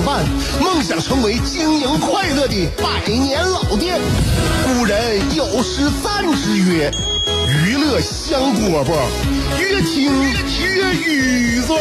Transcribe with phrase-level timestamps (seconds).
[0.00, 0.24] 相伴，
[0.60, 4.00] 梦想成为经营快乐的百年老店。
[4.64, 6.90] 古人有诗赞之曰
[7.46, 8.94] ：“娱乐香饽饽，
[9.58, 11.74] 越听越语子。”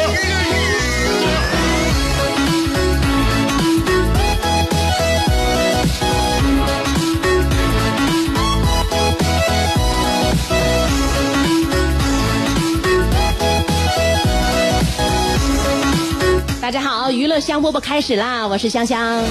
[16.70, 18.48] 大家好，娱乐香饽饽开始啦！
[18.48, 19.24] 我是香香。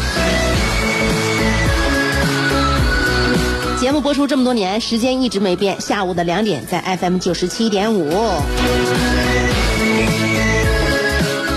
[3.78, 8.10] 节目播出这么多年，时间一直没变，下午的两点在 FM 九十七点五。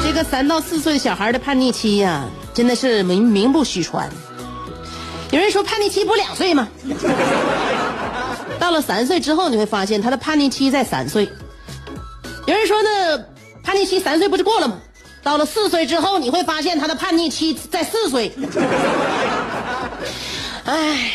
[0.03, 4.07] 这个三到四岁小孩的叛逆期呀，真的是名名不虚传。
[5.31, 6.67] 有人说叛逆期不两岁吗？
[8.59, 11.27] 到了三岁之后，你会发现他的叛逆期在三岁。
[12.45, 13.25] 有人说呢，
[13.63, 14.77] 叛逆期三岁不是过了吗？
[15.23, 18.31] 到了四岁之后，你会发现他的叛逆期在四岁。
[20.65, 21.11] 哎，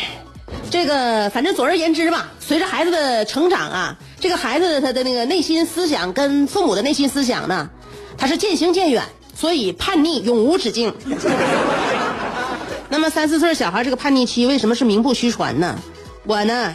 [0.69, 7.69] 这个反正总而言之吧，随着孩子的成长啊，这个孩子他的那个内心思想跟父母的内心思想呢，
[8.17, 9.03] 他是渐行渐远，
[9.35, 10.93] 所以叛逆永无止境。
[12.89, 15.77] 那么三四岁小孩这个叛逆期为什么是名不虚传呢？
[16.23, 16.73] 我呢，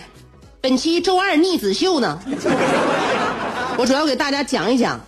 [0.60, 2.20] 本期周二逆子秀呢，
[3.78, 5.00] 我主要给大家讲一讲。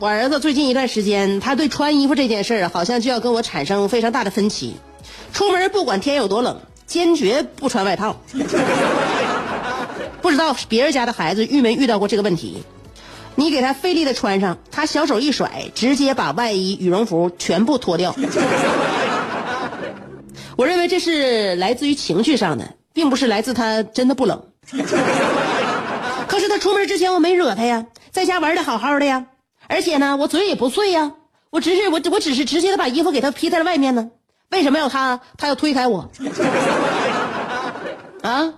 [0.00, 4.76] 我儿子最近一段时间，他对穿衣服这件事儿好像就要跟我产生非常大的分歧。
[5.34, 8.16] 出门不管天有多冷，坚决不穿外套。
[10.22, 12.62] 不知道别人家的孩子遇没遇到过这个问题？
[13.34, 18.16] 你给他费力的穿上，他小手一甩，直接把外衣、羽绒服全部脱掉。
[20.56, 24.42] 我认为这是来自于情绪上的，并不是来自他真的不冷。
[26.26, 29.26] 可是他出门之前我没惹他呀，在家玩的好好的呀。
[29.70, 31.12] 而且呢，我嘴也不碎呀，
[31.48, 34.10] 我只是我我只是直接的把衣服给他披在了外面呢。
[34.50, 36.10] 为什么要他他要推开我？
[38.20, 38.54] 啊，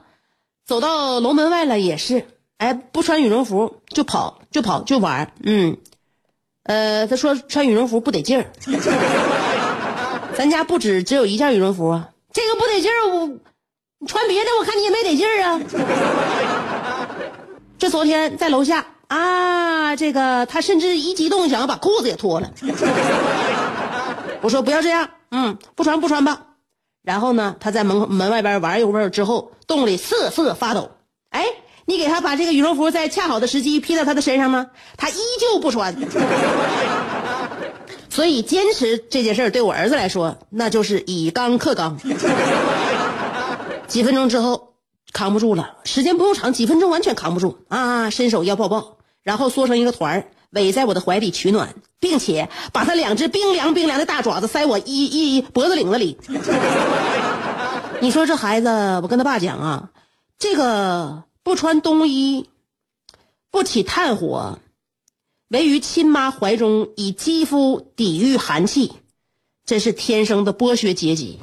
[0.65, 5.77] 走到楼门外了也是，哎，不穿羽绒服就跑就跑就玩嗯，
[6.63, 8.51] 呃，他说穿羽绒服不得劲儿。
[10.35, 13.27] 咱家不止只有一件羽绒服啊，这个不得劲儿，我
[13.99, 15.61] 你穿别的我看你也没得劲儿啊。
[17.79, 18.87] 这昨天在楼下。
[19.13, 22.51] 啊，这个他甚至一激动想要把裤子也脱了。
[24.41, 26.47] 我说不要这样，嗯，不穿不穿吧。
[27.03, 30.93] 然后呢，他在门门外边玩一会儿之后，冻得瑟瑟发抖。
[31.29, 31.45] 哎，
[31.85, 34.69] 你给他把这个羽绒服在恰好的时机披到他的身上吗？
[34.97, 35.95] 他依旧不穿。
[38.09, 41.99] 所以坚持这件事对我儿子来说，那就是以刚克刚。
[43.89, 44.73] 几分钟之后，
[45.13, 48.09] 扛不住了，时间不用长，几分钟完全扛不住啊！
[48.09, 48.97] 伸手要抱抱。
[49.23, 56.19] 然后缩成一个团儿，围在我的怀里取暖，并且把他两只冰凉冰凉的大爪子塞我一一脖子领子里。
[58.01, 58.69] 你说这孩子，
[59.03, 59.91] 我跟他爸讲啊，
[60.39, 62.49] 这个不穿冬衣，
[63.51, 64.59] 不起炭火，
[65.49, 68.93] 围于亲妈怀中，以肌肤抵御寒气，
[69.65, 71.39] 真是天生的剥削阶级。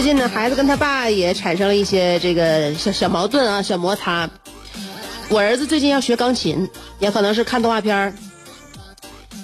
[0.00, 4.26] 最近呢孩子跟他爸也产生了一些这个小小矛盾啊，小摩擦。
[5.28, 6.66] 我儿子最近要学钢琴，
[7.00, 8.16] 也可能是看动画片。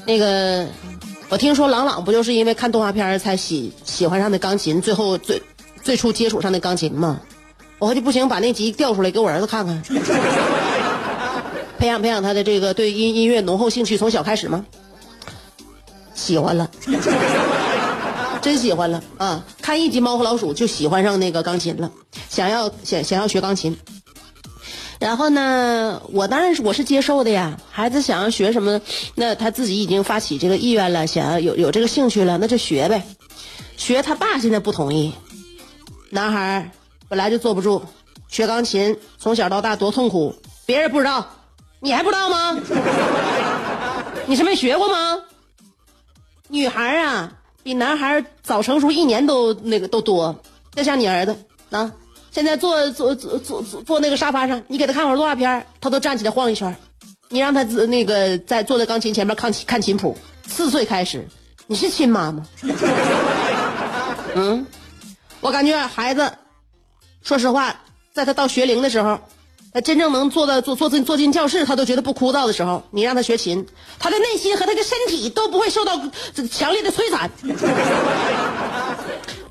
[0.06, 0.66] 那个，
[1.28, 5.42] 我听说朗朗不就是因为看动画片才喜喜欢上的钢琴，最后最
[5.82, 7.20] 最初接触上的钢琴吗？
[7.78, 9.82] 我就不行，把那集调出来给我儿子看看，
[11.78, 14.64] 培养培养他的这个对音音乐浓厚兴趣，从小开始吗？
[16.14, 16.70] 喜欢了。
[18.46, 19.44] 真喜欢了啊！
[19.60, 21.90] 看一集《猫和老鼠》就喜欢上那个钢琴了，
[22.28, 23.76] 想要想想要学钢琴。
[25.00, 27.58] 然后呢，我当然是我是接受的呀。
[27.72, 28.80] 孩子想要学什么，
[29.16, 33.02] 那他自己已经发起这个意愿了，想要有有这个兴趣了，那就学呗。
[33.76, 35.12] 学他爸现在不同意，
[36.10, 36.70] 男孩
[37.08, 37.82] 本来就坐不住，
[38.28, 41.26] 学钢琴从小到大多痛苦，别人不知道，
[41.80, 42.56] 你还不知道吗？
[44.26, 45.18] 你是没学过吗？
[46.48, 47.32] 女孩啊，
[47.66, 50.40] 比男孩早成熟一年都那个都多。
[50.70, 51.36] 再像你儿子
[51.70, 51.92] 啊，
[52.30, 56.76] 现在坐坐坐坐坐那个沙发上，你给他看会儿动画片，他都站起来晃一圈。
[57.28, 60.16] 你让他那个在坐在钢琴前面看看琴谱，
[60.46, 61.26] 四岁开始，
[61.66, 62.46] 你是亲妈吗？
[64.36, 64.64] 嗯，
[65.40, 66.32] 我感觉孩子，
[67.24, 67.74] 说实话，
[68.12, 69.18] 在他到学龄的时候，
[69.80, 73.66] 真正能坐到坐坐进坐进教室，他都觉得不枯燥的时候，你让他学琴，
[73.98, 76.00] 他的内心和他的身体都不会受到
[76.50, 77.30] 强烈的摧残。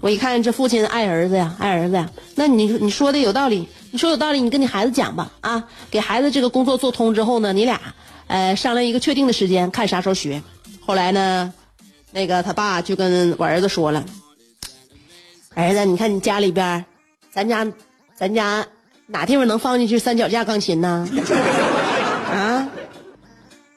[0.01, 7.81] 我一看这父亲爱儿子呀，爱儿子呀，那你你说的有道理，你说有道理，你跟你孩子讲吧，啊，给孩子这个工作做通之后呢，你俩，
[8.27, 10.43] 呃，商量一个确定的时间，看啥时候学。
[10.85, 11.51] 后来呢，
[12.11, 14.05] 那个他爸就跟我儿子说了，
[15.55, 16.85] 儿子，你看你家里边，
[17.31, 17.65] 咱家，
[18.15, 18.67] 咱家
[19.07, 21.07] 哪地方能放进去三脚架钢琴呢？
[22.31, 22.67] 啊，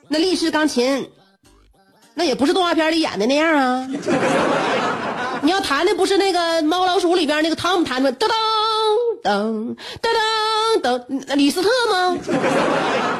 [0.08, 1.10] 那立式钢琴，
[2.14, 3.88] 那也不是动画片里演的那样啊。
[5.42, 8.26] 你要弹的不是那个猫老鼠里边那个汤姆弹的，噔
[9.22, 10.10] 噔噔
[10.82, 12.16] 噔噔噔，李斯特吗？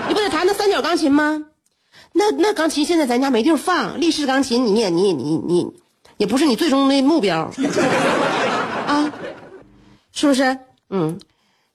[0.08, 1.44] 你不得弹那三角钢琴吗？
[2.12, 5.72] 那那钢琴现在咱家没地方放，立式钢琴你也你也你你
[6.16, 7.52] 也不是你最终的目标
[8.88, 9.12] 啊，
[10.12, 10.58] 是不是？
[10.90, 11.20] 嗯，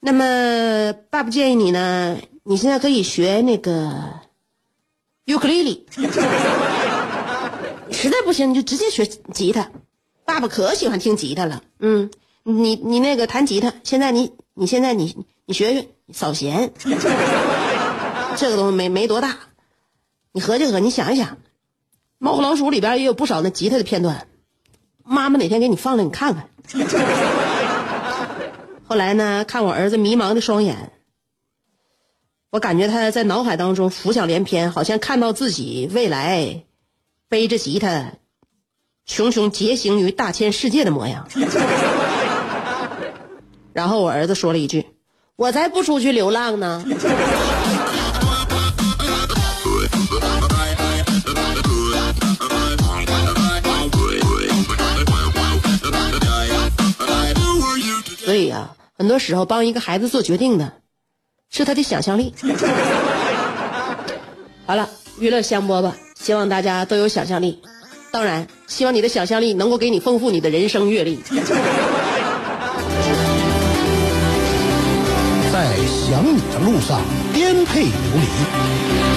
[0.05, 4.19] 那么爸爸建议你呢，你现在可以学那个
[5.23, 5.87] 尤克里里，
[7.89, 9.71] 实在不行你就直接学吉他。
[10.25, 12.11] 爸爸可喜欢听吉他了，嗯，
[12.43, 16.73] 你你那个弹吉他，现在你你现在你你学学扫弦，
[18.35, 19.37] 这个东西没没多大，
[20.33, 21.27] 你合计合，你想一想，
[22.17, 24.27] 《猫和老鼠》里边也有不少那吉他的片段，
[25.05, 26.49] 妈妈哪天给你放了，你看看。
[28.85, 30.91] 后来呢，看我儿子迷茫的双眼，
[32.51, 36.63] 我感觉他在脑海当中浮想联翩，好像看到自己未来
[37.27, 38.13] 背着吉他。
[39.05, 41.27] 熊熊结行于大千世界的模样。
[43.73, 44.85] 然后我儿子说了一句
[45.35, 46.85] ：“我才不出去流浪呢。”
[58.33, 60.73] 所以啊，很多时候帮一个孩子做决定的，
[61.51, 62.33] 是他的想象力。
[64.65, 64.89] 好了，
[65.19, 67.61] 娱乐香饽饽，希望大家都有想象力。
[68.11, 71.19] 当然，希望你的想象力能够给你丰富你的人生阅历。
[75.53, 76.99] 在想你的路上
[77.35, 78.25] 颠沛流离，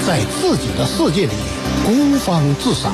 [0.06, 1.32] 在自己的世界里
[1.86, 2.92] 孤芳自赏，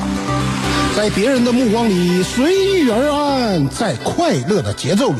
[0.95, 5.19] 在别人的目光里随遇而安，在快乐的节奏里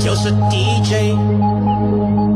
[0.00, 2.29] 就是 DJ。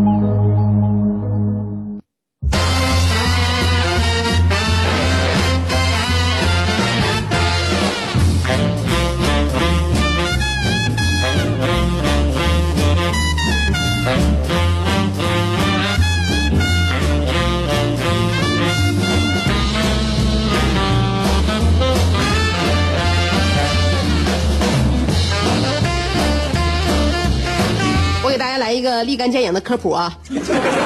[29.04, 30.18] 个立竿见影的科普啊！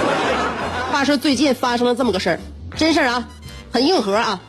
[0.91, 2.41] 话说最近发生了这么个事儿，
[2.77, 3.29] 真事儿啊，
[3.71, 4.41] 很硬核啊！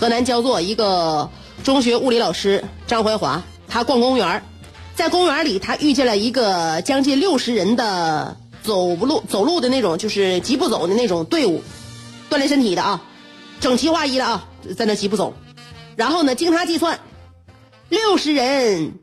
[0.00, 1.30] 河南焦作一个
[1.62, 4.42] 中学物理老师张怀华，他逛公园，
[4.96, 11.62] 在公园里他遇见了一个将近六十人的走不路走路的那种，就是疾步走的那种队伍，
[12.28, 13.00] 锻炼身体的啊，
[13.60, 14.44] 整齐划一的啊，
[14.76, 15.32] 在那疾步走。
[15.94, 16.98] 然后呢，经他计算，
[17.88, 18.94] 六十人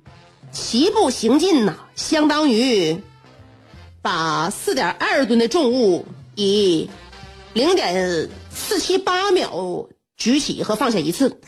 [0.51, 3.01] 齐步行进呐，相当于。
[4.01, 6.05] 把四点二吨的重物
[6.35, 6.89] 以
[7.53, 11.39] 零点四七八秒举起和放下一次，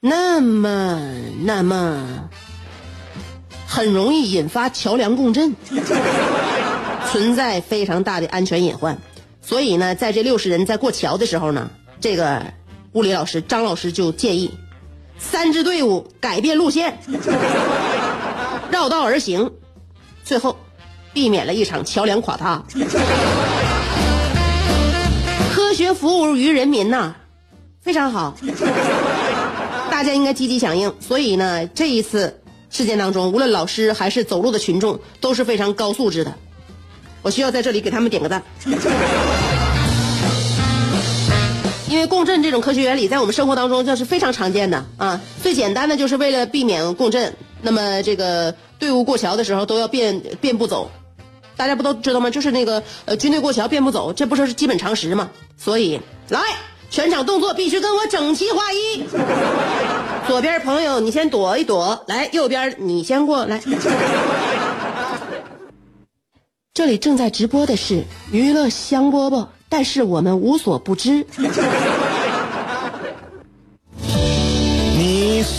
[0.00, 1.00] 那么
[1.42, 2.28] 那么
[3.66, 5.54] 很容易引发桥梁共振，
[7.10, 8.98] 存在非常大的安全隐患。
[9.40, 11.70] 所以呢，在这六十人在过桥的时候呢，
[12.00, 12.42] 这个
[12.92, 14.50] 物理老师张老师就建议，
[15.18, 16.98] 三支队伍改变路线，
[18.76, 19.50] 绕道而行，
[20.22, 20.54] 最后
[21.14, 22.62] 避免了一场桥梁垮塌。
[25.50, 27.14] 科学服务于人民呐，
[27.80, 28.36] 非常好，
[29.90, 30.94] 大家应该积极响应。
[31.00, 36.34] 所以呢，这一次事件当中，无论老师还是走路的群众都是非常高素质的。
[37.22, 38.42] 我需要在这里给他们点个赞。
[41.88, 45.18] 因为共振这种科学原理在我们生活当中这是非常常见的啊。
[45.42, 50.90] 最简单的就是为了避免共振，那么这个队伍过桥的时候都要变变步走，
[51.56, 52.30] 大家不都知道吗？
[52.30, 55.30] 就是那个呃军队过桥变步走，这不是基本常识吗？
[55.56, 56.40] 所以来，
[56.90, 59.04] 全场动作必须跟我整齐划一。
[60.26, 63.60] 左边朋友你先躲一躲，来右边你先过来。
[66.74, 69.46] 这里正在直播的是娱乐香饽饽。
[69.68, 71.26] 但是我们无所不知。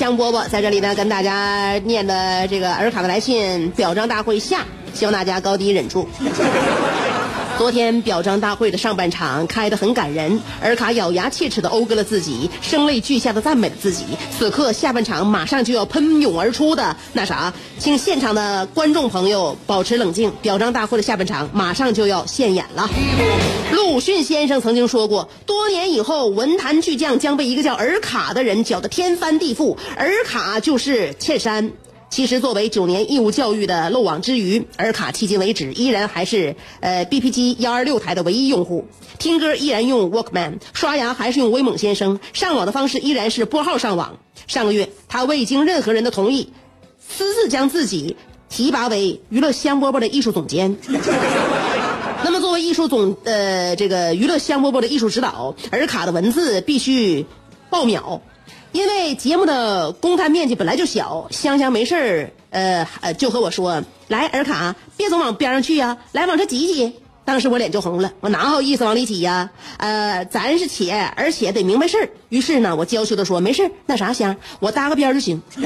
[0.00, 4.64] 香饽饽在这里呢，跟大家念的这个尔卡的来信表彰大会下，
[4.94, 6.08] 希望大家高低忍住。
[7.60, 14.06] 昨天表彰大会的上半场开得很感人，尔卡咬牙切齿地讴歌了自己，声泪俱下的赞美了自己。
[14.38, 20.32] 此刻下半场马上就要喷涌而出的那啥，请现场的观众朋友保持冷静。
[20.40, 22.88] 表彰大会的下半场马上就要现演了。
[23.72, 29.76] 鲁迅先生曾经说过，多年以后文坛巨匠将被一个叫尔卡的人搅得天翻地覆。
[29.98, 31.72] 尔卡就是茜珊。
[32.10, 38.88] 其实，作为九年义务教育的漏网之鱼，尔卡迄今为止依然还是呃 BP 机幺二六台的唯一用户，
[39.20, 44.18] 听歌依然用 Walkman，刷牙还是用威猛先生，上网的方式依然是拨号上网。
[44.48, 46.52] 上个月，他未经任何人的同意，
[46.98, 48.16] 私自将自己
[48.48, 50.76] 提拔为娱乐香饽饽的艺术总监。
[52.24, 57.24] 那么，作为艺术总呃这个娱乐香饽饽的艺术指导，尔卡的文字必须
[57.70, 58.20] 爆秒。
[58.72, 66.92] 因为节目的公摊面积本来就小，香香没事儿，呃，就和我说：“来，尔卡，别总往边上去呀，来往这挤挤。”
[67.24, 69.50] 当时我脸就红了，我哪好意思往里挤呀？
[69.76, 72.08] 呃，咱是且，而且得明白事儿。
[72.28, 75.40] 于是呢，我娇羞的说：“没事儿那啥香，我搭个边就行。”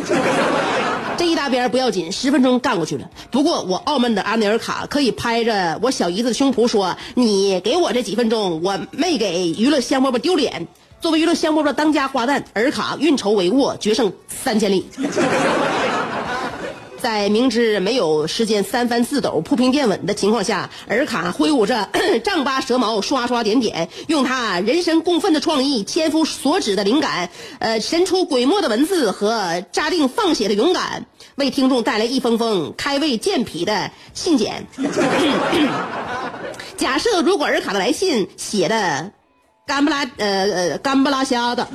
[1.16, 3.08] 这一搭边不要紧，十分钟干过去了。
[3.30, 10.66] 不过我傲慢的阿内尔卡可以拍着我小姨子的胸脯说：“你给我这几分钟，我没给娱乐香饽饽丢脸。”
[11.04, 14.86] 作为娱乐香饽饽当家花旦，尔卡运筹帷幄，决胜三千里。
[16.98, 21.90] 在明知没有时间三翻四抖铺平垫稳的情况下，尔卡挥舞着
[22.24, 31.04] 丈八蛇矛，刷刷点点，用他人神共愤的创意，千夫所指的灵感，呃，神出鬼没的文字和扎定放血的勇敢，
[31.36, 34.66] 为听众带来一封封开胃健脾的信件。
[36.78, 39.12] 假设如果尔卡的来信写的。
[39.66, 41.66] 干不拉呃呃干不拉瞎的，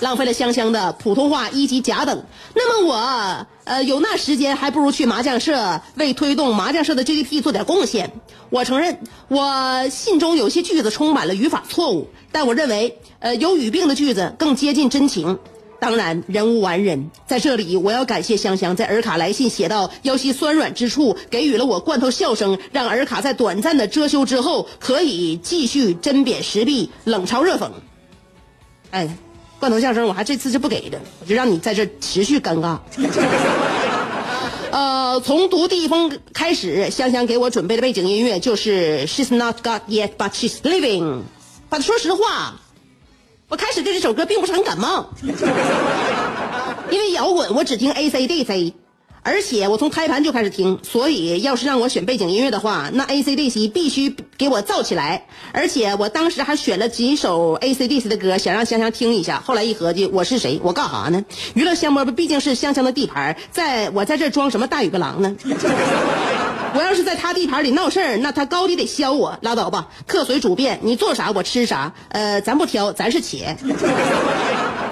[0.00, 2.22] 浪费了香香的普通话一级甲等。
[2.54, 8.12] 那么我呃有那时间，还不如去麻将社为推动麻将社的 GDP 做点贡献。
[8.50, 15.38] 我承认我信中有些句子充满了语法错误，但我认为呃有语病的句子更接近真情。
[15.82, 27.68] 当然，人无完人，在这里我要感谢香香在尔卡来信写到腰膝酸软之处，给予了我罐头笑声，让尔卡在短暂的遮羞之后可以继续针砭时弊、冷嘲热讽。
[28.92, 29.18] 哎，
[29.58, 32.78] 罐头笑声我还这次是不给的，我就让你在这持续尴尬。
[34.70, 41.22] 呃，从读第一封开始，香香给我准备的背景音乐就是 She's Not Got Yet But She's Living。
[41.68, 42.60] 反正说实话，
[43.52, 45.10] 我开始对这首歌并不是很感冒，
[46.90, 48.72] 因为摇滚我只听 A C D C。
[49.24, 55.26] 而且我从胎盘就开始听，所以要是让我选背景音乐的话，那 AC/DC 必须给我造起来。
[55.52, 59.42] 而且我当时还选了几首 AC/DC 的歌，想让香香听一下。
[59.44, 60.58] 后来一合计，我是谁？
[60.64, 61.22] 我干啥呢？
[61.52, 65.36] 娱乐香饽饽毕竟是香香的地盘，在我在这装什么大尾巴狼呢？
[66.74, 69.88] 我要是在他地盘里闹事儿，那他高低得削我，拉倒吧。
[70.06, 71.92] 客随主便，你做啥我吃啥。
[72.08, 73.56] 呃，咱不挑，咱是且。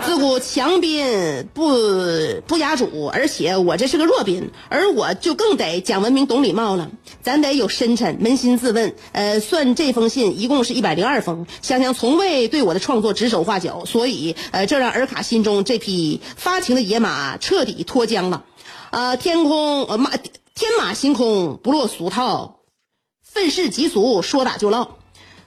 [0.05, 1.71] 自古强宾不
[2.47, 6.91] 不压主，而且我这是个弱宾，而我就更得讲文明、懂礼貌了。
[7.23, 8.95] 咱得有深沉，扪心自问。
[9.13, 18.45] 呃，算这封信一共是一百零二封，香香从未对我的创作指手画脚，所以呃，这让尔卡心中这匹发情的野马彻底脱缰了。
[18.91, 20.11] 呃，天空呃马。
[20.55, 22.61] 天马行空，不落俗套，
[23.23, 24.89] 愤世嫉俗，说打就唠。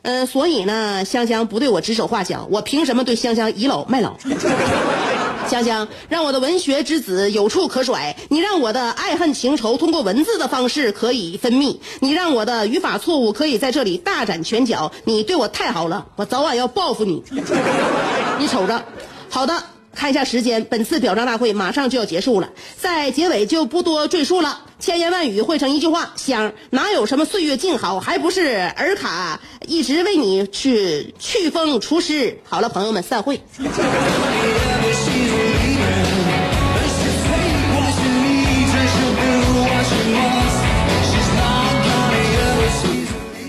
[0.02, 4.16] 嗯，所以呢，香香不对我指手画脚，我凭什么对香香倚老卖老？
[5.48, 17.22] 香香让我的文学之子有处可甩，你让我的爱恨情仇通过文字的方式可以分泌，你让我的语法错误可以在这里大展拳脚，你对我太好了，我早晚要报复你。
[18.40, 18.84] 你瞅着，
[19.30, 19.73] 好的。
[19.96, 24.62] 看一下时间，本次表彰大会马上就要结束了，在结尾就不多赘述了。
[24.80, 32.38] 千言万语汇成一句话：香哪有什么岁月静好，还不是尔卡一直为你去祛风除湿。
[32.44, 33.40] 好了，朋友们，散会。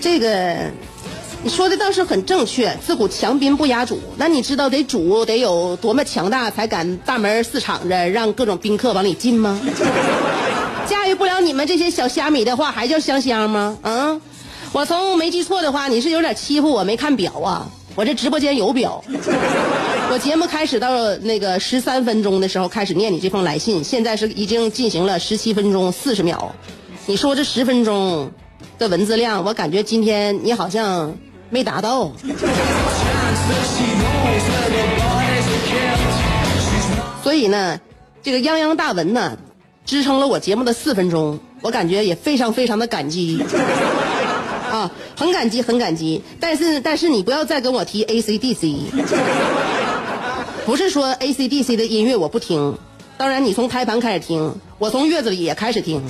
[0.01, 0.84] 这个。
[1.45, 3.99] 你说的倒是很正确，自古强兵不压主。
[4.17, 9.61] 那你知道得主得有多么强大，才敢大门四敞着让各种宾客往里进吗？
[10.89, 13.77] 驾驭不了你们这些小虾米的话，还叫香香吗？
[13.83, 14.19] 啊，
[14.71, 17.69] 我从没记错的话，你是有点欺负我没看表啊？
[17.93, 19.03] 我这直播间有表。
[20.11, 26.55] 我节目开始到那个十三分钟的时候开始念你这封来信，现在是已经进行了十七分钟四十秒。
[27.05, 28.31] 你说这十分钟
[28.79, 31.15] 的文字量，我感觉今天你好像。
[31.49, 32.11] 没达到，
[37.23, 37.79] 所以呢，
[38.21, 39.37] 这个泱泱大文呢，
[39.85, 43.41] 支撑了我节目的四分钟，我感觉也非常非常的感激，
[44.71, 46.21] 啊，很感激，很感激。
[46.39, 48.75] 但是，但是你不要再跟我提 A C D C，
[50.65, 52.77] 不是说 A C D C 的音乐我不听，
[53.17, 56.01] 当然你从胎盘开始听，我从月子里也开始听。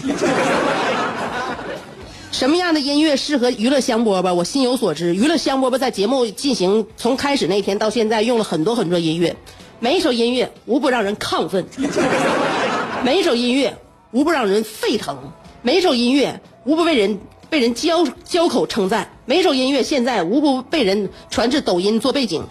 [2.36, 4.34] 什么样的音乐适合娱乐香饽饽？
[4.34, 5.16] 我心有所知。
[5.16, 9.38] 娱乐香饽饽在节目进行从开始那天到现在，用了很多很多音乐，
[9.80, 11.66] 每一首音乐无不让人亢奋，
[13.06, 13.78] 每一首音乐
[14.12, 22.44] 无不让人沸腾，每一首音乐无不被人被人交交口称赞，每一首音乐现在无不被人传至抖音做背景。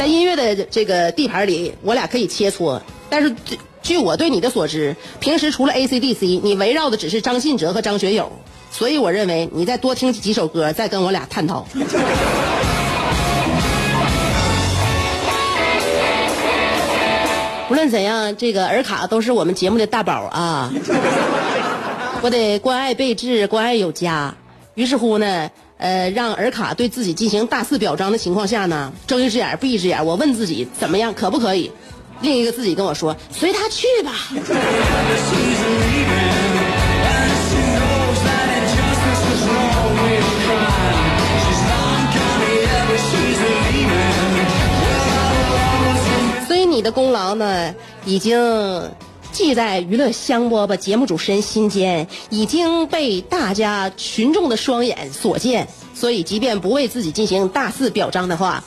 [0.00, 3.32] 在音乐的这个地盘里，我俩可以切磋，但是。
[3.88, 8.30] 据我对你的所知，平时除了 AC/DC，你围绕的只是张信哲和张学友，
[8.70, 11.66] 所以我认为你再多听几首歌，再跟我俩探讨。
[17.70, 20.70] 无论怎样，这个尔卡都是我们节目的大宝啊！
[22.20, 24.34] 我得关爱备至，关爱有加。
[24.74, 30.04] 于是乎呢，呃，让尔卡对自己进行大肆表彰的情况下呢，睁一只眼闭一只眼。
[30.04, 31.72] 我问自己，怎么样，可不可以？
[32.20, 34.12] 另一个自己跟我说：“随他去吧。”
[46.46, 48.90] 所以你的功劳呢，已经
[49.30, 55.68] 记在娱乐香饽饽节目主持人心间，已经被大家群众的双眼所见。
[55.94, 58.64] 所以，即便不为自己进行大肆表彰的话，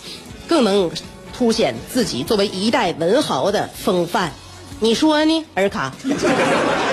[0.47, 0.89] 更能。
[1.41, 4.29] 凸显自己作为一代文豪的风范，
[4.79, 5.91] 你说呢，尔卡？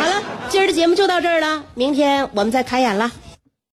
[0.01, 3.13] 好了，今儿的节目就到这儿了，明天我们再开演了。